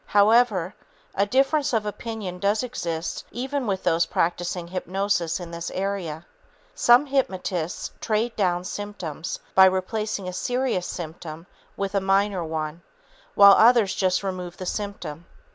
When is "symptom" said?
10.87-11.45, 14.65-15.27